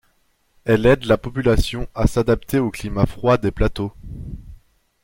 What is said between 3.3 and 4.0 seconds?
des plateaux.